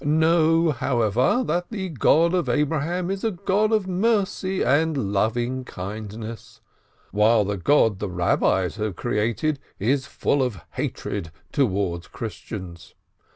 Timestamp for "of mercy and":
3.71-5.13